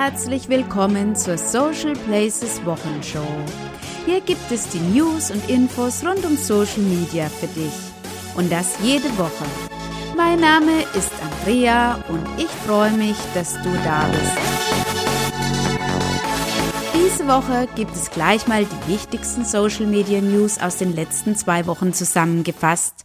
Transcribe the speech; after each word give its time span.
herzlich 0.00 0.48
willkommen 0.48 1.14
zur 1.14 1.36
Social 1.36 1.92
Places 1.92 2.64
Wochenshow. 2.64 3.28
Hier 4.06 4.22
gibt 4.22 4.50
es 4.50 4.66
die 4.70 4.78
News 4.78 5.30
und 5.30 5.46
Infos 5.50 6.02
rund 6.02 6.24
um 6.24 6.38
Social 6.38 6.80
Media 6.84 7.28
für 7.28 7.48
dich. 7.48 7.74
Und 8.34 8.50
das 8.50 8.78
jede 8.82 9.10
Woche. 9.18 9.44
Mein 10.16 10.40
Name 10.40 10.70
ist 10.96 11.12
Andrea 11.22 12.02
und 12.08 12.26
ich 12.38 12.48
freue 12.66 12.92
mich, 12.92 13.16
dass 13.34 13.52
du 13.62 13.68
da 13.84 14.06
bist. 14.06 14.38
Diese 16.94 17.28
Woche 17.28 17.68
gibt 17.74 17.94
es 17.94 18.10
gleich 18.10 18.46
mal 18.46 18.64
die 18.64 18.92
wichtigsten 18.94 19.44
Social 19.44 19.84
Media 19.84 20.22
News 20.22 20.58
aus 20.62 20.78
den 20.78 20.94
letzten 20.94 21.36
zwei 21.36 21.66
Wochen 21.66 21.92
zusammengefasst, 21.92 23.04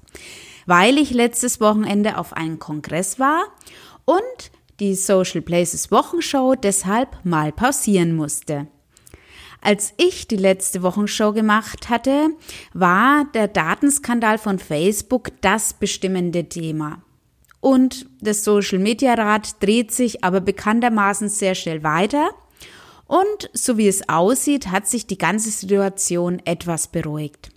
weil 0.65 0.97
ich 0.97 1.11
letztes 1.11 1.59
Wochenende 1.59 2.17
auf 2.17 2.31
einem 2.31 2.57
Kongress 2.57 3.19
war 3.19 3.47
und 4.05 4.49
die 4.79 4.95
Social 4.95 5.41
Places 5.41 5.91
Wochenshow 5.91 6.55
deshalb 6.55 7.23
mal 7.23 7.51
pausieren 7.51 8.15
musste. 8.15 8.67
Als 9.61 9.93
ich 9.97 10.27
die 10.27 10.35
letzte 10.35 10.83
Wochenshow 10.83 11.33
gemacht 11.33 11.89
hatte, 11.89 12.29
war 12.73 13.25
der 13.33 13.47
Datenskandal 13.47 14.37
von 14.37 14.59
Facebook 14.59 15.31
das 15.41 15.73
bestimmende 15.73 16.47
Thema. 16.47 17.01
Und 17.61 18.05
das 18.21 18.43
Social 18.43 18.77
Media 18.77 19.15
Rad 19.15 19.63
dreht 19.63 19.91
sich 19.91 20.23
aber 20.23 20.39
bekanntermaßen 20.39 21.29
sehr 21.29 21.55
schnell 21.55 21.81
weiter. 21.81 22.29
Und 23.07 23.49
so 23.53 23.77
wie 23.77 23.87
es 23.87 24.07
aussieht, 24.07 24.67
hat 24.67 24.87
sich 24.87 25.07
die 25.07 25.17
ganze 25.17 25.49
Situation 25.49 26.41
etwas 26.45 26.87
beruhigt. 26.87 27.49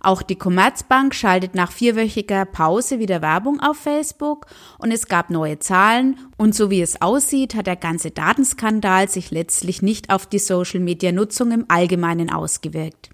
Auch 0.00 0.22
die 0.22 0.36
Commerzbank 0.36 1.14
schaltet 1.14 1.54
nach 1.54 1.72
vierwöchiger 1.72 2.44
Pause 2.44 2.98
wieder 2.98 3.22
Werbung 3.22 3.60
auf 3.60 3.76
Facebook 3.76 4.46
und 4.78 4.92
es 4.92 5.08
gab 5.08 5.30
neue 5.30 5.58
Zahlen 5.58 6.18
und 6.36 6.54
so 6.54 6.70
wie 6.70 6.82
es 6.82 7.00
aussieht, 7.00 7.54
hat 7.54 7.66
der 7.66 7.76
ganze 7.76 8.10
Datenskandal 8.10 9.08
sich 9.08 9.30
letztlich 9.30 9.82
nicht 9.82 10.10
auf 10.10 10.26
die 10.26 10.38
Social-Media-Nutzung 10.38 11.50
im 11.52 11.64
Allgemeinen 11.68 12.30
ausgewirkt. 12.30 13.10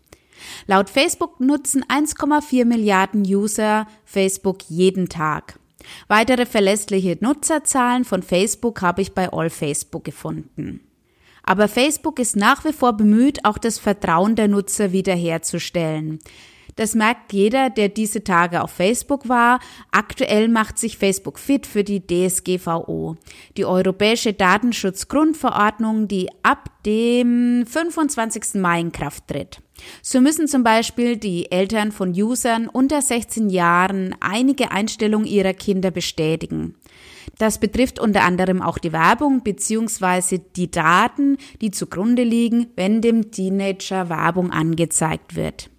Laut 0.67 0.91
Facebook 0.91 1.41
nutzen 1.41 1.85
1,4 1.85 2.65
Milliarden 2.65 3.23
User 3.23 3.87
Facebook 4.05 4.59
jeden 4.69 5.09
Tag. 5.09 5.59
Weitere 6.09 6.47
verlässliche 6.47 7.17
Nutzerzahlen 7.21 8.05
von 8.05 8.23
Facebook 8.23 8.83
habe 8.83 9.03
ich 9.03 9.15
bei 9.15 9.33
All 9.33 9.51
Facebook 9.51 10.05
gefunden. 10.05 10.81
Aber 11.45 11.67
Facebook 11.67 12.19
ist 12.21 12.37
nach 12.37 12.65
wie 12.65 12.73
vor 12.73 12.93
bemüht, 12.93 13.45
auch 13.45 13.59
das 13.59 13.79
Vertrauen 13.79 14.37
der 14.37 14.49
Nutzer 14.49 14.93
wiederherzustellen. 14.93 16.21
Das 16.77 16.95
merkt 16.95 17.33
jeder, 17.33 17.71
der 17.71 17.89
diese 17.89 18.25
Tage 18.25 18.63
auf 18.63 18.71
Facebook 18.71 19.29
war. 19.29 19.61
Aktuell 19.91 20.49
macht 20.49 20.79
sich 20.79 20.97
Facebook 20.97 21.39
fit 21.39 21.67
für 21.67 21.85
die 21.85 22.07
DSGVO, 22.07 23.17
die 23.57 23.65
Europäische 23.65 24.33
Datenschutzgrundverordnung, 24.33 26.09
die 26.09 26.29
ab 26.43 26.71
dem 26.87 27.65
25. 27.67 28.55
Mai 28.55 28.81
in 28.81 28.93
Kraft 28.93 29.29
tritt. 29.29 29.61
So 30.01 30.21
müssen 30.21 30.47
zum 30.49 30.63
Beispiel 30.63 31.17
die 31.17 31.51
Eltern 31.51 31.93
von 31.93 32.11
Usern 32.11 32.69
unter 32.69 33.03
16 33.03 33.51
Jahren 33.51 34.15
einige 34.21 34.71
Einstellungen 34.71 35.27
ihrer 35.27 35.55
Kinder 35.55 35.91
bestätigen. 35.91 36.77
Das 37.39 37.59
betrifft 37.59 37.99
unter 37.99 38.23
anderem 38.23 38.63
auch 38.63 38.79
die 38.79 38.93
Werbung 38.93 39.43
bzw. 39.43 40.41
die 40.57 40.71
Daten, 40.71 41.39
die 41.61 41.71
zugrunde 41.71 42.25
liegen, 42.25 42.69
wenn 42.77 43.01
dem 43.01 43.31
Teenager 43.31 44.09
Werbung 44.09 44.51
angezeigt 44.51 45.35
wird. 45.35 45.72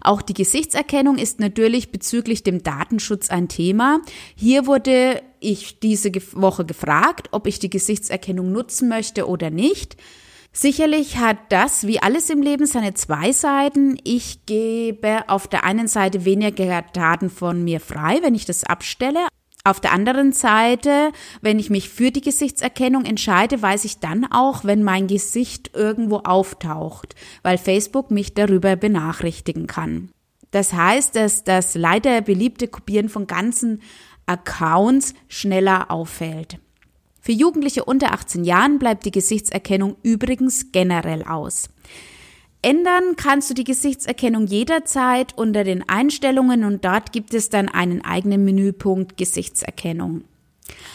Auch 0.00 0.22
die 0.22 0.34
Gesichtserkennung 0.34 1.18
ist 1.18 1.40
natürlich 1.40 1.92
bezüglich 1.92 2.42
dem 2.42 2.62
Datenschutz 2.62 3.30
ein 3.30 3.48
Thema. 3.48 4.00
Hier 4.34 4.66
wurde 4.66 5.22
ich 5.40 5.80
diese 5.80 6.10
Woche 6.32 6.64
gefragt, 6.64 7.28
ob 7.32 7.46
ich 7.46 7.58
die 7.58 7.70
Gesichtserkennung 7.70 8.52
nutzen 8.52 8.88
möchte 8.88 9.28
oder 9.28 9.50
nicht. 9.50 9.96
Sicherlich 10.52 11.18
hat 11.18 11.36
das, 11.50 11.86
wie 11.86 12.00
alles 12.00 12.30
im 12.30 12.40
Leben, 12.40 12.64
seine 12.64 12.94
zwei 12.94 13.32
Seiten. 13.32 13.98
Ich 14.04 14.46
gebe 14.46 15.28
auf 15.28 15.48
der 15.48 15.64
einen 15.64 15.86
Seite 15.86 16.24
weniger 16.24 16.82
Daten 16.94 17.28
von 17.28 17.62
mir 17.62 17.78
frei, 17.78 18.20
wenn 18.22 18.34
ich 18.34 18.46
das 18.46 18.64
abstelle. 18.64 19.26
Auf 19.66 19.80
der 19.80 19.90
anderen 19.90 20.32
Seite, 20.32 21.10
wenn 21.40 21.58
ich 21.58 21.70
mich 21.70 21.88
für 21.88 22.12
die 22.12 22.20
Gesichtserkennung 22.20 23.04
entscheide, 23.04 23.60
weiß 23.60 23.84
ich 23.84 23.98
dann 23.98 24.24
auch, 24.30 24.62
wenn 24.62 24.84
mein 24.84 25.08
Gesicht 25.08 25.72
irgendwo 25.74 26.18
auftaucht, 26.18 27.16
weil 27.42 27.58
Facebook 27.58 28.12
mich 28.12 28.32
darüber 28.32 28.76
benachrichtigen 28.76 29.66
kann. 29.66 30.12
Das 30.52 30.72
heißt, 30.72 31.16
dass 31.16 31.42
das 31.42 31.74
leider 31.74 32.20
beliebte 32.20 32.68
Kopieren 32.68 33.08
von 33.08 33.26
ganzen 33.26 33.82
Accounts 34.26 35.14
schneller 35.26 35.90
auffällt. 35.90 36.60
Für 37.20 37.32
Jugendliche 37.32 37.84
unter 37.84 38.12
18 38.12 38.44
Jahren 38.44 38.78
bleibt 38.78 39.04
die 39.04 39.10
Gesichtserkennung 39.10 39.96
übrigens 40.04 40.70
generell 40.70 41.24
aus. 41.24 41.70
Ändern 42.66 43.14
kannst 43.14 43.48
du 43.48 43.54
die 43.54 43.62
Gesichtserkennung 43.62 44.48
jederzeit 44.48 45.38
unter 45.38 45.62
den 45.62 45.88
Einstellungen 45.88 46.64
und 46.64 46.84
dort 46.84 47.12
gibt 47.12 47.32
es 47.32 47.48
dann 47.48 47.68
einen 47.68 48.04
eigenen 48.04 48.44
Menüpunkt 48.44 49.16
Gesichtserkennung. 49.16 50.24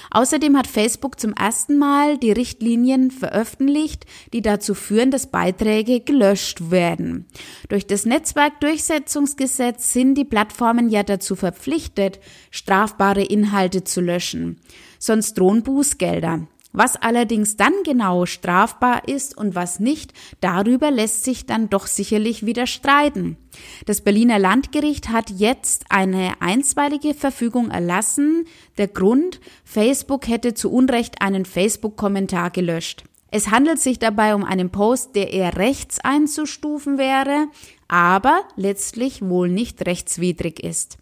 Außerdem 0.09 0.57
hat 0.57 0.67
Facebook 0.67 1.17
zum 1.17 1.31
ersten 1.31 1.77
Mal 1.77 2.17
die 2.17 2.33
Richtlinien 2.33 3.09
veröffentlicht, 3.09 4.05
die 4.33 4.41
dazu 4.41 4.73
führen, 4.73 5.11
dass 5.11 5.31
Beiträge 5.31 6.01
gelöscht 6.01 6.71
werden. 6.71 7.25
Durch 7.69 7.87
das 7.87 8.05
Netzwerkdurchsetzungsgesetz 8.05 9.93
sind 9.93 10.15
die 10.15 10.25
Plattformen 10.25 10.89
ja 10.89 11.03
dazu 11.03 11.37
verpflichtet, 11.37 12.19
strafbare 12.49 13.23
Inhalte 13.23 13.85
zu 13.85 14.01
löschen. 14.01 14.59
Sonst 14.99 15.35
drohen 15.35 15.63
Bußgelder. 15.63 16.47
Was 16.73 16.95
allerdings 16.95 17.57
dann 17.57 17.73
genau 17.83 18.25
strafbar 18.25 19.07
ist 19.07 19.37
und 19.37 19.55
was 19.55 19.79
nicht, 19.79 20.13
darüber 20.39 20.89
lässt 20.89 21.23
sich 21.25 21.45
dann 21.45 21.69
doch 21.69 21.85
sicherlich 21.85 22.45
wieder 22.45 22.65
streiten. 22.65 23.37
Das 23.85 24.01
Berliner 24.01 24.39
Landgericht 24.39 25.09
hat 25.09 25.29
jetzt 25.29 25.85
eine 25.89 26.33
einstweilige 26.39 27.13
Verfügung 27.13 27.71
erlassen. 27.71 28.45
Der 28.77 28.87
Grund, 28.87 29.41
Facebook 29.65 30.27
hätte 30.27 30.53
zu 30.53 30.71
Unrecht 30.71 31.21
einen 31.21 31.43
Facebook-Kommentar 31.43 32.51
gelöscht. 32.51 33.03
Es 33.31 33.49
handelt 33.49 33.79
sich 33.79 33.97
dabei 33.97 34.35
um 34.35 34.43
einen 34.43 34.71
Post, 34.71 35.15
der 35.15 35.31
eher 35.31 35.57
rechts 35.57 35.99
einzustufen 35.99 36.97
wäre, 36.97 37.47
aber 37.87 38.43
letztlich 38.57 39.21
wohl 39.21 39.49
nicht 39.49 39.85
rechtswidrig 39.85 40.61
ist. 40.61 41.00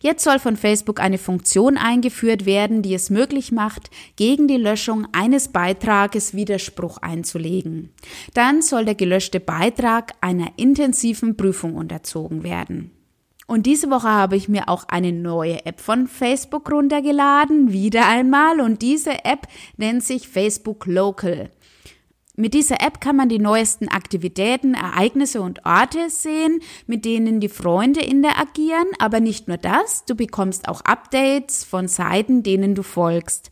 Jetzt 0.00 0.24
soll 0.24 0.38
von 0.38 0.56
Facebook 0.56 1.00
eine 1.00 1.18
Funktion 1.18 1.76
eingeführt 1.76 2.46
werden, 2.46 2.82
die 2.82 2.94
es 2.94 3.10
möglich 3.10 3.52
macht, 3.52 3.90
gegen 4.16 4.48
die 4.48 4.56
Löschung 4.56 5.06
eines 5.12 5.48
Beitrages 5.48 6.34
Widerspruch 6.34 6.98
einzulegen. 6.98 7.90
Dann 8.34 8.62
soll 8.62 8.84
der 8.84 8.94
gelöschte 8.94 9.40
Beitrag 9.40 10.12
einer 10.20 10.48
intensiven 10.56 11.36
Prüfung 11.36 11.74
unterzogen 11.74 12.42
werden. 12.42 12.90
Und 13.46 13.66
diese 13.66 13.90
Woche 13.90 14.08
habe 14.08 14.36
ich 14.36 14.48
mir 14.48 14.68
auch 14.68 14.88
eine 14.88 15.12
neue 15.12 15.64
App 15.66 15.80
von 15.80 16.08
Facebook 16.08 16.70
runtergeladen, 16.72 17.72
wieder 17.72 18.08
einmal, 18.08 18.60
und 18.60 18.82
diese 18.82 19.24
App 19.24 19.46
nennt 19.76 20.02
sich 20.02 20.28
Facebook 20.28 20.86
Local. 20.86 21.50
Mit 22.38 22.52
dieser 22.52 22.82
App 22.82 23.00
kann 23.00 23.16
man 23.16 23.30
die 23.30 23.38
neuesten 23.38 23.88
Aktivitäten, 23.88 24.74
Ereignisse 24.74 25.40
und 25.40 25.64
Orte 25.64 26.10
sehen, 26.10 26.60
mit 26.86 27.06
denen 27.06 27.40
die 27.40 27.48
Freunde 27.48 28.00
interagieren. 28.00 28.86
Aber 28.98 29.20
nicht 29.20 29.48
nur 29.48 29.56
das, 29.56 30.04
du 30.04 30.14
bekommst 30.14 30.68
auch 30.68 30.82
Updates 30.82 31.64
von 31.64 31.88
Seiten, 31.88 32.42
denen 32.42 32.74
du 32.74 32.82
folgst. 32.82 33.50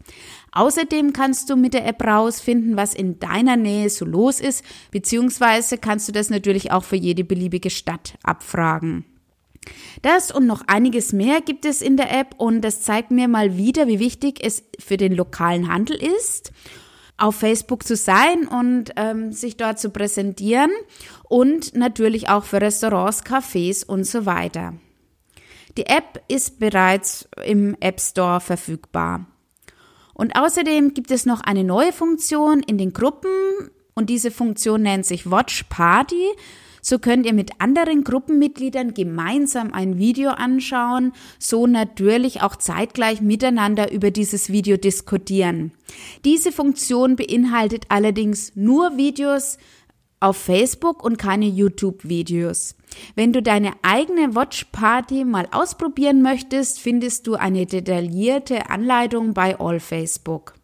Außerdem 0.52 1.14
kannst 1.14 1.48
du 1.48 1.56
mit 1.56 1.72
der 1.72 1.86
App 1.86 2.04
rausfinden, 2.04 2.76
was 2.76 2.94
in 2.94 3.18
deiner 3.18 3.56
Nähe 3.56 3.88
so 3.88 4.04
los 4.04 4.38
ist, 4.38 4.62
beziehungsweise 4.90 5.78
kannst 5.78 6.06
du 6.06 6.12
das 6.12 6.28
natürlich 6.28 6.70
auch 6.70 6.84
für 6.84 6.96
jede 6.96 7.24
beliebige 7.24 7.70
Stadt 7.70 8.18
abfragen. 8.22 9.06
Das 10.02 10.30
und 10.30 10.46
noch 10.46 10.62
einiges 10.66 11.14
mehr 11.14 11.40
gibt 11.40 11.64
es 11.64 11.80
in 11.80 11.96
der 11.96 12.12
App 12.12 12.34
und 12.36 12.60
das 12.60 12.82
zeigt 12.82 13.10
mir 13.10 13.28
mal 13.28 13.56
wieder, 13.56 13.86
wie 13.86 13.98
wichtig 13.98 14.44
es 14.44 14.62
für 14.78 14.98
den 14.98 15.14
lokalen 15.14 15.72
Handel 15.72 15.96
ist 15.96 16.52
auf 17.16 17.36
Facebook 17.36 17.84
zu 17.84 17.96
sein 17.96 18.48
und 18.48 18.92
ähm, 18.96 19.32
sich 19.32 19.56
dort 19.56 19.78
zu 19.78 19.90
präsentieren 19.90 20.70
und 21.24 21.74
natürlich 21.74 22.28
auch 22.28 22.44
für 22.44 22.60
Restaurants, 22.60 23.24
Cafés 23.24 23.84
und 23.84 24.04
so 24.04 24.26
weiter. 24.26 24.74
Die 25.76 25.86
App 25.86 26.22
ist 26.28 26.58
bereits 26.58 27.28
im 27.44 27.76
App 27.80 28.00
Store 28.00 28.40
verfügbar. 28.40 29.26
Und 30.12 30.36
außerdem 30.36 30.94
gibt 30.94 31.10
es 31.10 31.26
noch 31.26 31.40
eine 31.40 31.64
neue 31.64 31.92
Funktion 31.92 32.60
in 32.60 32.78
den 32.78 32.92
Gruppen 32.92 33.30
und 33.94 34.10
diese 34.10 34.30
Funktion 34.30 34.82
nennt 34.82 35.06
sich 35.06 35.30
Watch 35.30 35.64
Party. 35.64 36.24
So 36.86 36.98
könnt 36.98 37.24
ihr 37.24 37.32
mit 37.32 37.62
anderen 37.62 38.04
Gruppenmitgliedern 38.04 38.92
gemeinsam 38.92 39.72
ein 39.72 39.96
Video 39.96 40.30
anschauen, 40.30 41.12
so 41.38 41.66
natürlich 41.66 42.42
auch 42.42 42.56
zeitgleich 42.56 43.22
miteinander 43.22 43.90
über 43.90 44.10
dieses 44.10 44.50
Video 44.50 44.76
diskutieren. 44.76 45.72
Diese 46.26 46.52
Funktion 46.52 47.16
beinhaltet 47.16 47.86
allerdings 47.88 48.52
nur 48.54 48.98
Videos 48.98 49.56
auf 50.20 50.36
Facebook 50.36 51.02
und 51.02 51.16
keine 51.16 51.46
YouTube-Videos. 51.46 52.76
Wenn 53.14 53.32
du 53.32 53.42
deine 53.42 53.72
eigene 53.80 54.34
Watch 54.34 54.64
Party 54.70 55.24
mal 55.24 55.48
ausprobieren 55.52 56.20
möchtest, 56.20 56.80
findest 56.80 57.26
du 57.26 57.34
eine 57.34 57.64
detaillierte 57.64 58.68
Anleitung 58.68 59.32
bei 59.32 59.58
All 59.58 59.80
Facebook. 59.80 60.54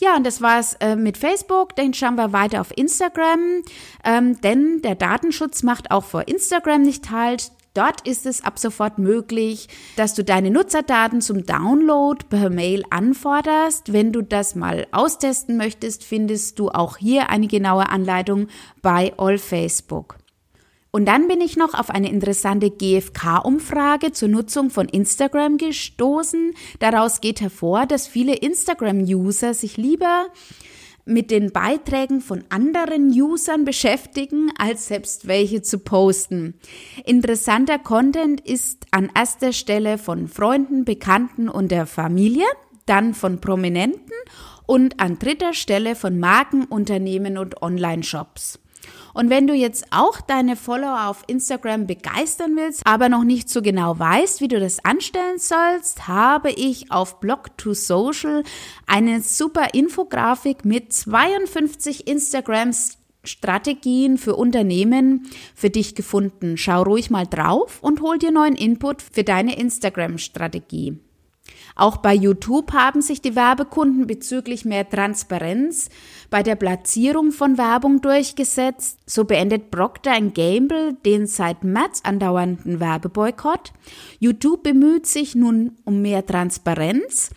Ja, 0.00 0.16
und 0.16 0.24
das 0.24 0.40
war's 0.40 0.74
äh, 0.74 0.94
mit 0.94 1.18
Facebook. 1.18 1.74
Dann 1.74 1.92
schauen 1.92 2.14
wir 2.14 2.32
weiter 2.32 2.60
auf 2.60 2.76
Instagram, 2.76 3.62
ähm, 4.04 4.40
denn 4.40 4.80
der 4.82 4.94
Datenschutz 4.94 5.64
macht 5.64 5.90
auch 5.90 6.04
vor 6.04 6.28
Instagram 6.28 6.82
nicht 6.82 7.10
halt. 7.10 7.50
Dort 7.74 8.06
ist 8.08 8.26
es 8.26 8.42
ab 8.42 8.58
sofort 8.58 8.98
möglich, 8.98 9.68
dass 9.96 10.14
du 10.14 10.24
deine 10.24 10.50
Nutzerdaten 10.50 11.20
zum 11.20 11.46
Download 11.46 12.24
per 12.28 12.50
Mail 12.50 12.82
anforderst. 12.90 13.92
Wenn 13.92 14.12
du 14.12 14.22
das 14.22 14.54
mal 14.54 14.86
austesten 14.90 15.56
möchtest, 15.56 16.04
findest 16.04 16.58
du 16.58 16.70
auch 16.70 16.96
hier 16.96 17.30
eine 17.30 17.46
genaue 17.46 17.88
Anleitung 17.88 18.48
bei 18.82 19.12
All 19.16 19.38
Facebook. 19.38 20.16
Und 20.90 21.06
dann 21.06 21.28
bin 21.28 21.40
ich 21.40 21.56
noch 21.56 21.74
auf 21.74 21.90
eine 21.90 22.10
interessante 22.10 22.70
GfK-Umfrage 22.70 24.12
zur 24.12 24.28
Nutzung 24.28 24.70
von 24.70 24.88
Instagram 24.88 25.58
gestoßen. 25.58 26.54
Daraus 26.78 27.20
geht 27.20 27.40
hervor, 27.40 27.86
dass 27.86 28.06
viele 28.06 28.34
Instagram-User 28.34 29.52
sich 29.52 29.76
lieber 29.76 30.28
mit 31.04 31.30
den 31.30 31.52
Beiträgen 31.52 32.20
von 32.20 32.44
anderen 32.50 33.08
Usern 33.10 33.64
beschäftigen, 33.64 34.52
als 34.58 34.88
selbst 34.88 35.26
welche 35.26 35.62
zu 35.62 35.78
posten. 35.78 36.54
Interessanter 37.04 37.78
Content 37.78 38.40
ist 38.42 38.86
an 38.90 39.10
erster 39.14 39.52
Stelle 39.52 39.98
von 39.98 40.28
Freunden, 40.28 40.84
Bekannten 40.84 41.48
und 41.48 41.70
der 41.70 41.86
Familie, 41.86 42.44
dann 42.86 43.14
von 43.14 43.40
Prominenten 43.40 44.12
und 44.66 45.00
an 45.00 45.18
dritter 45.18 45.54
Stelle 45.54 45.96
von 45.96 46.18
Marken, 46.18 46.64
Unternehmen 46.64 47.38
und 47.38 47.62
Online-Shops. 47.62 48.58
Und 49.18 49.30
wenn 49.30 49.48
du 49.48 49.52
jetzt 49.52 49.86
auch 49.90 50.20
deine 50.20 50.54
Follower 50.54 51.08
auf 51.08 51.24
Instagram 51.26 51.88
begeistern 51.88 52.54
willst, 52.54 52.86
aber 52.86 53.08
noch 53.08 53.24
nicht 53.24 53.50
so 53.50 53.62
genau 53.62 53.98
weißt, 53.98 54.40
wie 54.40 54.46
du 54.46 54.60
das 54.60 54.84
anstellen 54.84 55.38
sollst, 55.38 56.06
habe 56.06 56.52
ich 56.52 56.92
auf 56.92 57.18
Blog 57.18 57.58
to 57.58 57.74
Social 57.74 58.44
eine 58.86 59.20
super 59.20 59.74
Infografik 59.74 60.64
mit 60.64 60.92
52 60.92 62.06
Instagrams 62.06 62.98
Strategien 63.24 64.18
für 64.18 64.36
Unternehmen 64.36 65.26
für 65.52 65.68
dich 65.68 65.96
gefunden. 65.96 66.56
Schau 66.56 66.84
ruhig 66.84 67.10
mal 67.10 67.26
drauf 67.26 67.82
und 67.82 68.00
hol 68.00 68.18
dir 68.18 68.30
neuen 68.30 68.54
Input 68.54 69.02
für 69.02 69.24
deine 69.24 69.58
Instagram-Strategie. 69.58 71.00
Auch 71.78 71.98
bei 71.98 72.12
YouTube 72.12 72.72
haben 72.72 73.02
sich 73.02 73.22
die 73.22 73.36
Werbekunden 73.36 74.08
bezüglich 74.08 74.64
mehr 74.64 74.88
Transparenz 74.88 75.90
bei 76.28 76.42
der 76.42 76.56
Platzierung 76.56 77.30
von 77.30 77.56
Werbung 77.56 78.00
durchgesetzt. 78.00 78.98
So 79.06 79.24
beendet 79.24 79.70
Procter 79.70 80.20
Gamble 80.20 80.94
den 81.06 81.28
seit 81.28 81.62
März 81.62 82.00
andauernden 82.02 82.80
Werbeboykott. 82.80 83.72
YouTube 84.18 84.64
bemüht 84.64 85.06
sich 85.06 85.36
nun 85.36 85.78
um 85.84 86.02
mehr 86.02 86.26
Transparenz. 86.26 87.30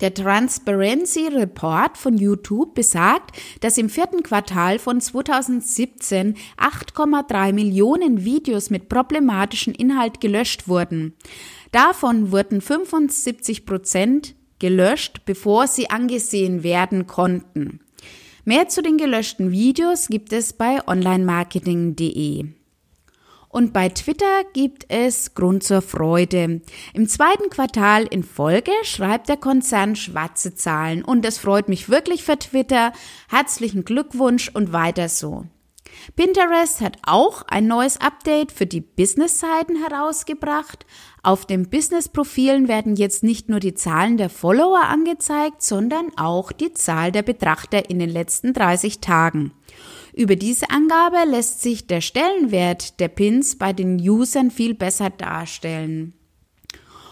Der 0.00 0.12
Transparency 0.12 1.28
Report 1.28 1.96
von 1.96 2.18
YouTube 2.18 2.74
besagt, 2.74 3.36
dass 3.60 3.78
im 3.78 3.88
vierten 3.88 4.22
Quartal 4.22 4.78
von 4.78 5.00
2017 5.00 6.36
8,3 6.58 7.52
Millionen 7.52 8.24
Videos 8.24 8.70
mit 8.70 8.88
problematischen 8.88 9.74
Inhalt 9.74 10.20
gelöscht 10.20 10.68
wurden. 10.68 11.14
Davon 11.70 12.32
wurden 12.32 12.60
75 12.60 13.66
Prozent 13.66 14.34
gelöscht, 14.58 15.22
bevor 15.26 15.66
sie 15.66 15.90
angesehen 15.90 16.62
werden 16.62 17.06
konnten. 17.06 17.80
Mehr 18.44 18.68
zu 18.68 18.82
den 18.82 18.98
gelöschten 18.98 19.52
Videos 19.52 20.08
gibt 20.08 20.32
es 20.32 20.52
bei 20.52 20.86
onlinemarketing.de. 20.86 22.46
Und 23.54 23.72
bei 23.72 23.88
Twitter 23.88 24.42
gibt 24.52 24.86
es 24.88 25.34
Grund 25.34 25.62
zur 25.62 25.80
Freude. 25.80 26.60
Im 26.92 27.08
zweiten 27.08 27.50
Quartal 27.50 28.02
in 28.02 28.24
Folge 28.24 28.72
schreibt 28.82 29.28
der 29.28 29.36
Konzern 29.36 29.94
schwarze 29.94 30.56
Zahlen 30.56 31.04
und 31.04 31.24
es 31.24 31.38
freut 31.38 31.68
mich 31.68 31.88
wirklich 31.88 32.24
für 32.24 32.36
Twitter. 32.36 32.92
Herzlichen 33.28 33.84
Glückwunsch 33.84 34.50
und 34.52 34.72
weiter 34.72 35.08
so. 35.08 35.44
Pinterest 36.16 36.80
hat 36.80 36.98
auch 37.06 37.42
ein 37.46 37.68
neues 37.68 38.00
Update 38.00 38.50
für 38.50 38.66
die 38.66 38.80
Business-Seiten 38.80 39.76
herausgebracht. 39.76 40.84
Auf 41.22 41.46
den 41.46 41.70
Business-Profilen 41.70 42.66
werden 42.66 42.96
jetzt 42.96 43.22
nicht 43.22 43.48
nur 43.48 43.60
die 43.60 43.74
Zahlen 43.74 44.16
der 44.16 44.30
Follower 44.30 44.82
angezeigt, 44.82 45.62
sondern 45.62 46.10
auch 46.16 46.50
die 46.50 46.72
Zahl 46.72 47.12
der 47.12 47.22
Betrachter 47.22 47.88
in 47.88 48.00
den 48.00 48.10
letzten 48.10 48.52
30 48.52 48.98
Tagen. 48.98 49.52
Über 50.16 50.36
diese 50.36 50.70
Angabe 50.70 51.28
lässt 51.28 51.60
sich 51.60 51.88
der 51.88 52.00
Stellenwert 52.00 53.00
der 53.00 53.08
Pins 53.08 53.58
bei 53.58 53.72
den 53.72 53.98
Usern 53.98 54.52
viel 54.52 54.74
besser 54.74 55.10
darstellen. 55.10 56.14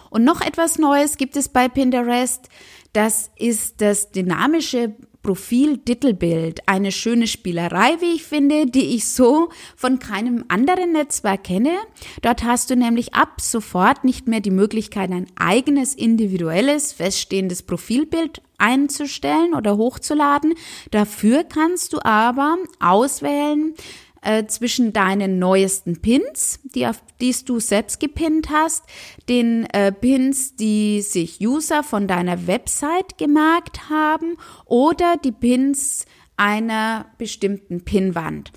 Und 0.08 0.22
noch 0.24 0.40
etwas 0.40 0.78
Neues 0.78 1.16
gibt 1.16 1.36
es 1.36 1.48
bei 1.48 1.68
Pinterest. 1.68 2.48
Das 2.92 3.30
ist 3.36 3.80
das 3.80 4.12
dynamische 4.12 4.94
Profil-Titelbild. 5.22 6.68
Eine 6.68 6.92
schöne 6.92 7.26
Spielerei, 7.26 8.00
wie 8.00 8.14
ich 8.14 8.24
finde, 8.24 8.66
die 8.66 8.94
ich 8.94 9.08
so 9.08 9.50
von 9.76 9.98
keinem 9.98 10.44
anderen 10.48 10.92
Netzwerk 10.92 11.44
kenne. 11.44 11.76
Dort 12.22 12.44
hast 12.44 12.70
du 12.70 12.76
nämlich 12.76 13.14
ab 13.14 13.40
sofort 13.40 14.04
nicht 14.04 14.28
mehr 14.28 14.40
die 14.40 14.50
Möglichkeit, 14.50 15.10
ein 15.10 15.26
eigenes 15.36 15.94
individuelles, 15.94 16.92
feststehendes 16.92 17.62
Profilbild 17.62 18.42
einzustellen 18.58 19.54
oder 19.54 19.76
hochzuladen. 19.76 20.54
Dafür 20.90 21.44
kannst 21.44 21.92
du 21.92 22.04
aber 22.04 22.56
auswählen, 22.80 23.74
äh, 24.22 24.46
zwischen 24.46 24.92
deinen 24.92 25.38
neuesten 25.38 26.00
Pins, 26.00 26.60
die 26.74 26.86
auf 26.86 27.02
die 27.20 27.34
du 27.44 27.60
selbst 27.60 28.00
gepinnt 28.00 28.50
hast, 28.50 28.84
den 29.28 29.66
äh, 29.66 29.92
Pins, 29.92 30.56
die 30.56 31.02
sich 31.02 31.40
User 31.40 31.82
von 31.82 32.08
deiner 32.08 32.46
Website 32.46 33.18
gemerkt 33.18 33.90
haben 33.90 34.36
oder 34.64 35.16
die 35.22 35.32
Pins 35.32 36.06
einer 36.36 37.06
bestimmten 37.18 37.84
Pinwand. 37.84 38.52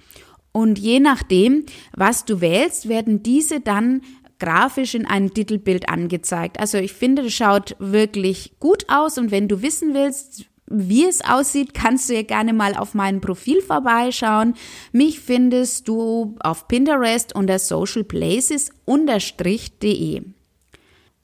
Und 0.52 0.80
je 0.80 1.00
nachdem, 1.00 1.66
was 1.94 2.26
du 2.26 2.40
wählst, 2.40 2.88
werden 2.88 3.22
diese 3.24 3.60
dann 3.60 4.02
grafisch 4.40 4.96
in 4.96 5.06
einem 5.06 5.34
Titelbild 5.34 5.90
angezeigt. 5.90 6.60
Also 6.60 6.78
ich 6.78 6.94
finde, 6.94 7.24
das 7.24 7.34
schaut 7.34 7.76
wirklich 7.80 8.54
gut 8.60 8.86
aus 8.88 9.18
und 9.18 9.32
wenn 9.32 9.48
du 9.48 9.62
wissen 9.62 9.94
willst, 9.94 10.46
wie 10.68 11.06
es 11.06 11.24
aussieht, 11.24 11.74
kannst 11.74 12.10
du 12.10 12.16
ja 12.16 12.24
gerne 12.24 12.54
mal 12.54 12.76
auf 12.76 12.94
meinem 12.94 13.22
Profil 13.22 13.62
vorbeischauen. 13.62 14.56
Mich 14.92 15.20
findest 15.20 15.88
du 15.88 16.36
auf 16.40 16.68
Pinterest 16.68 17.36
unter 17.36 17.60
socialplaces-de. 17.60 20.22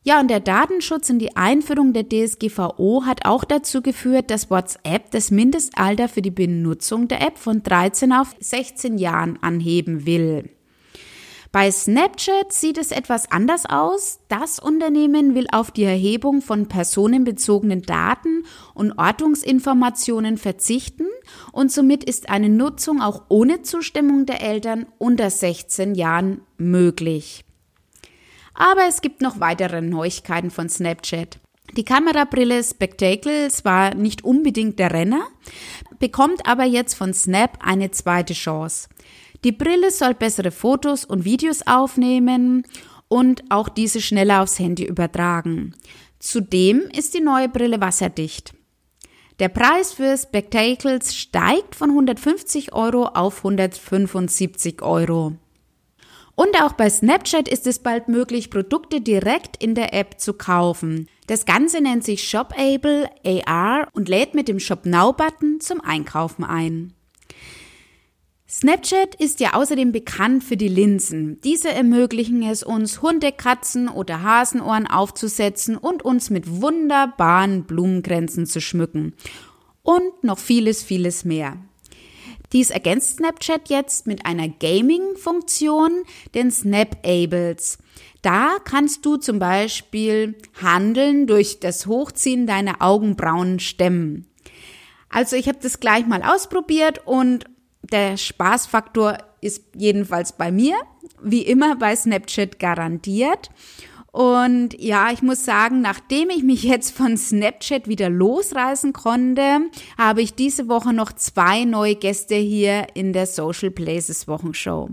Ja, 0.03 0.19
und 0.19 0.29
der 0.29 0.39
Datenschutz 0.39 1.11
und 1.11 1.19
die 1.19 1.35
Einführung 1.35 1.93
der 1.93 2.09
DSGVO 2.09 3.03
hat 3.05 3.25
auch 3.25 3.43
dazu 3.43 3.83
geführt, 3.83 4.31
dass 4.31 4.49
WhatsApp 4.49 5.11
das 5.11 5.29
Mindestalter 5.29 6.07
für 6.07 6.23
die 6.23 6.31
Benutzung 6.31 7.07
der 7.07 7.21
App 7.21 7.37
von 7.37 7.61
13 7.61 8.11
auf 8.11 8.35
16 8.39 8.97
Jahren 8.97 9.37
anheben 9.41 10.07
will. 10.07 10.49
Bei 11.51 11.69
Snapchat 11.69 12.53
sieht 12.53 12.77
es 12.77 12.91
etwas 12.91 13.29
anders 13.29 13.65
aus. 13.65 14.19
Das 14.29 14.57
Unternehmen 14.57 15.35
will 15.35 15.47
auf 15.51 15.69
die 15.69 15.83
Erhebung 15.83 16.41
von 16.41 16.69
personenbezogenen 16.69 17.81
Daten 17.81 18.45
und 18.73 18.97
Ortungsinformationen 18.97 20.37
verzichten 20.37 21.07
und 21.51 21.69
somit 21.69 22.05
ist 22.05 22.29
eine 22.29 22.47
Nutzung 22.47 23.01
auch 23.01 23.23
ohne 23.27 23.63
Zustimmung 23.63 24.25
der 24.25 24.41
Eltern 24.41 24.85
unter 24.97 25.29
16 25.29 25.93
Jahren 25.93 26.39
möglich. 26.57 27.43
Aber 28.53 28.83
es 28.87 29.01
gibt 29.01 29.21
noch 29.21 29.41
weitere 29.41 29.81
Neuigkeiten 29.81 30.51
von 30.51 30.69
Snapchat. 30.69 31.37
Die 31.75 31.85
Kamerabrille 31.85 32.63
Spectacle 32.63 33.49
war 33.63 33.93
nicht 33.93 34.23
unbedingt 34.23 34.79
der 34.79 34.93
Renner, 34.93 35.27
bekommt 35.99 36.45
aber 36.45 36.63
jetzt 36.63 36.93
von 36.93 37.13
Snap 37.13 37.59
eine 37.61 37.91
zweite 37.91 38.33
Chance. 38.33 38.87
Die 39.43 39.51
Brille 39.51 39.89
soll 39.91 40.13
bessere 40.13 40.51
Fotos 40.51 41.03
und 41.03 41.25
Videos 41.25 41.65
aufnehmen 41.65 42.63
und 43.07 43.43
auch 43.49 43.69
diese 43.69 43.99
schneller 43.99 44.43
aufs 44.43 44.59
Handy 44.59 44.85
übertragen. 44.85 45.73
Zudem 46.19 46.81
ist 46.95 47.15
die 47.15 47.21
neue 47.21 47.49
Brille 47.49 47.81
wasserdicht. 47.81 48.53
Der 49.39 49.49
Preis 49.49 49.93
für 49.93 50.15
Spectacles 50.15 51.15
steigt 51.15 51.73
von 51.73 51.89
150 51.89 52.73
Euro 52.73 53.05
auf 53.05 53.37
175 53.37 54.83
Euro. 54.83 55.33
Und 56.35 56.61
auch 56.61 56.73
bei 56.73 56.89
Snapchat 56.89 57.47
ist 57.47 57.65
es 57.65 57.79
bald 57.79 58.07
möglich, 58.07 58.51
Produkte 58.51 59.01
direkt 59.01 59.61
in 59.61 59.73
der 59.73 59.93
App 59.93 60.19
zu 60.19 60.33
kaufen. 60.33 61.07
Das 61.27 61.45
Ganze 61.45 61.81
nennt 61.81 62.03
sich 62.03 62.27
Shopable 62.29 63.09
AR 63.25 63.87
und 63.93 64.07
lädt 64.07 64.35
mit 64.35 64.47
dem 64.47 64.59
Shop 64.59 64.85
Now 64.85 65.11
Button 65.11 65.59
zum 65.59 65.81
Einkaufen 65.81 66.43
ein. 66.43 66.93
Snapchat 68.51 69.15
ist 69.15 69.39
ja 69.39 69.53
außerdem 69.53 69.93
bekannt 69.93 70.43
für 70.43 70.57
die 70.57 70.67
Linsen. 70.67 71.39
Diese 71.39 71.69
ermöglichen 71.69 72.43
es 72.43 72.63
uns, 72.63 73.01
Hunde, 73.01 73.31
Katzen 73.31 73.87
oder 73.87 74.23
Hasenohren 74.23 74.87
aufzusetzen 74.87 75.77
und 75.77 76.03
uns 76.03 76.29
mit 76.29 76.61
wunderbaren 76.61 77.63
Blumenkränzen 77.63 78.45
zu 78.45 78.59
schmücken. 78.59 79.13
Und 79.83 80.25
noch 80.25 80.37
vieles, 80.37 80.83
vieles 80.83 81.23
mehr. 81.23 81.55
Dies 82.51 82.71
ergänzt 82.71 83.17
Snapchat 83.17 83.69
jetzt 83.69 84.05
mit 84.05 84.25
einer 84.25 84.49
Gaming-Funktion, 84.49 86.03
den 86.35 86.51
Snapables. 86.51 87.77
Da 88.21 88.57
kannst 88.65 89.05
du 89.05 89.15
zum 89.15 89.39
Beispiel 89.39 90.35
Handeln 90.61 91.25
durch 91.25 91.61
das 91.61 91.85
Hochziehen 91.85 92.47
deiner 92.47 92.81
Augenbrauen 92.81 93.59
stemmen. 93.61 94.27
Also 95.07 95.37
ich 95.37 95.47
habe 95.47 95.59
das 95.61 95.79
gleich 95.79 96.05
mal 96.05 96.21
ausprobiert 96.21 97.01
und 97.05 97.45
der 97.91 98.17
Spaßfaktor 98.17 99.17
ist 99.41 99.63
jedenfalls 99.75 100.33
bei 100.33 100.51
mir, 100.51 100.75
wie 101.21 101.41
immer 101.41 101.75
bei 101.75 101.95
Snapchat 101.95 102.59
garantiert. 102.59 103.49
Und 104.11 104.77
ja, 104.77 105.09
ich 105.11 105.21
muss 105.21 105.45
sagen, 105.45 105.81
nachdem 105.81 106.29
ich 106.29 106.43
mich 106.43 106.63
jetzt 106.63 106.91
von 106.91 107.15
Snapchat 107.15 107.87
wieder 107.87 108.09
losreißen 108.09 108.91
konnte, 108.91 109.61
habe 109.97 110.21
ich 110.21 110.33
diese 110.33 110.67
Woche 110.67 110.93
noch 110.93 111.13
zwei 111.13 111.63
neue 111.63 111.95
Gäste 111.95 112.35
hier 112.35 112.87
in 112.93 113.13
der 113.13 113.25
Social 113.25 113.71
Places 113.71 114.27
Wochenshow. 114.27 114.89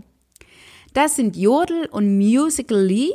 Das 0.95 1.17
sind 1.17 1.37
Jodel 1.37 1.87
und 1.91 2.17
Musical.ly. 2.17 3.13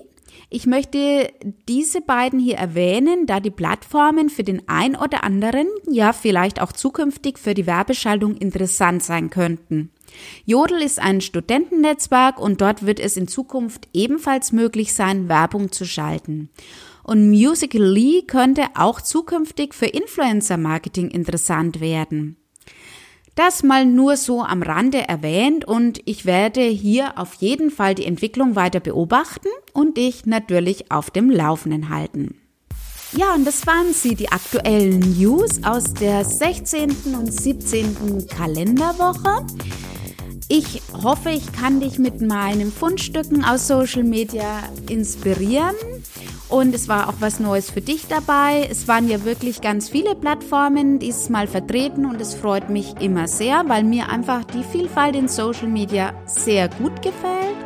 Ich 0.56 0.68
möchte 0.68 1.34
diese 1.68 2.00
beiden 2.00 2.38
hier 2.38 2.58
erwähnen, 2.58 3.26
da 3.26 3.40
die 3.40 3.50
Plattformen 3.50 4.30
für 4.30 4.44
den 4.44 4.62
ein 4.68 4.96
oder 4.96 5.24
anderen, 5.24 5.66
ja 5.90 6.14
vielleicht 6.14 6.62
auch 6.62 6.72
zukünftig 6.72 7.40
für 7.40 7.56
die 7.56 7.66
Werbeschaltung 7.66 8.38
interessant 8.38 9.02
sein 9.02 9.32
könnten. 9.32 9.90
Jodel 10.46 10.84
ist 10.84 11.00
ein 11.00 11.22
Studentennetzwerk 11.22 12.40
und 12.40 12.62
dort 12.62 12.86
wird 12.86 13.00
es 13.00 13.18
in 13.18 13.28
Zukunft 13.28 13.90
ebenfalls 13.94 14.52
möglich 14.52 14.94
sein, 14.94 15.28
Werbung 15.28 15.72
zu 15.72 15.86
schalten. 15.86 16.52
Und 17.02 17.32
Musical.ly 17.32 18.26
könnte 18.28 18.68
auch 18.76 19.02
zukünftig 19.02 19.74
für 19.74 19.88
Influencer-Marketing 19.88 21.10
interessant 21.10 21.82
werden. 21.82 22.38
Das 23.36 23.64
mal 23.64 23.86
nur 23.86 24.16
so 24.16 24.44
am 24.44 24.62
Rande 24.62 25.08
erwähnt 25.08 25.66
und 25.66 26.00
ich 26.06 26.26
werde 26.26 26.62
hier 26.62 27.18
auf 27.18 27.34
jeden 27.36 27.72
Fall 27.72 27.96
die 27.96 28.06
Entwicklung 28.06 28.56
weiter 28.56 28.80
beobachten 28.80 29.48
und 29.74 29.98
dich 29.98 30.28
natürlich 30.28 30.92
auf 30.92 31.10
dem 31.10 31.32
Laufenden 31.32 31.90
halten. 31.90 32.40
Ja, 33.16 33.34
und 33.34 33.46
das 33.46 33.66
waren 33.66 33.94
sie, 33.94 34.16
die 34.16 34.32
aktuellen 34.32 35.00
News 35.00 35.64
aus 35.64 35.94
der 35.94 36.26
16. 36.26 36.92
und 37.16 37.32
17. 37.32 38.28
Kalenderwoche. 38.28 39.46
Ich 40.50 40.82
hoffe, 41.04 41.30
ich 41.30 41.52
kann 41.54 41.80
dich 41.80 42.00
mit 42.00 42.22
meinen 42.22 42.72
Fundstücken 42.72 43.44
aus 43.44 43.68
Social 43.68 44.04
Media 44.04 44.60
inspirieren. 44.90 45.76
Und 46.50 46.76
es 46.76 46.88
war 46.88 47.10
auch 47.10 47.16
was 47.20 47.40
Neues 47.40 47.72
für 47.72 47.82
dich 47.82 48.08
dabei. 48.08 48.68
Es 48.70 48.88
waren 48.88 49.10
ja 49.10 49.24
wirklich 49.26 49.62
ganz 49.62 49.90
viele 49.90 50.14
Plattformen 50.14 51.00
dieses 51.00 51.30
Mal 51.30 51.48
vertreten 51.48 52.06
und 52.06 52.22
es 52.22 52.36
freut 52.36 52.70
mich 52.70 52.94
immer 53.00 53.28
sehr, 53.28 53.64
weil 53.68 53.84
mir 53.84 54.10
einfach 54.10 54.44
die 54.44 54.64
Vielfalt 54.64 55.16
in 55.16 55.28
Social 55.28 55.68
Media 55.68 56.14
sehr 56.28 56.70
gut 56.70 57.02
gefällt. 57.02 57.58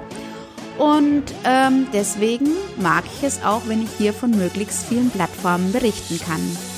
Und 0.77 1.23
ähm, 1.43 1.87
deswegen 1.91 2.51
mag 2.79 3.03
ich 3.17 3.23
es 3.23 3.43
auch, 3.43 3.63
wenn 3.65 3.83
ich 3.83 3.89
hier 3.97 4.13
von 4.13 4.31
möglichst 4.31 4.85
vielen 4.85 5.09
Plattformen 5.09 5.71
berichten 5.73 6.19
kann. 6.19 6.76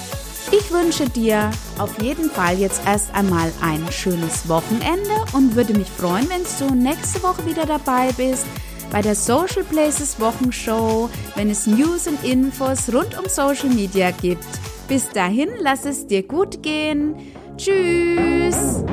Ich 0.51 0.71
wünsche 0.71 1.07
dir 1.07 1.51
auf 1.77 2.01
jeden 2.01 2.31
Fall 2.31 2.57
jetzt 2.57 2.81
erst 2.85 3.13
einmal 3.13 3.51
ein 3.61 3.85
schönes 3.91 4.49
Wochenende 4.49 5.11
und 5.33 5.55
würde 5.55 5.77
mich 5.77 5.87
freuen, 5.87 6.27
wenn 6.29 6.41
du 6.67 6.73
nächste 6.73 7.21
Woche 7.21 7.45
wieder 7.45 7.67
dabei 7.67 8.11
bist 8.17 8.47
bei 8.91 9.03
der 9.03 9.13
Social 9.13 9.63
Places 9.63 10.19
Wochenshow, 10.19 11.07
wenn 11.35 11.51
es 11.51 11.67
News 11.67 12.07
und 12.07 12.23
Infos 12.23 12.91
rund 12.91 13.15
um 13.17 13.29
Social 13.29 13.69
Media 13.69 14.09
gibt. 14.09 14.45
Bis 14.87 15.07
dahin, 15.09 15.49
lass 15.59 15.85
es 15.85 16.07
dir 16.07 16.23
gut 16.23 16.63
gehen. 16.63 17.15
Tschüss! 17.55 18.83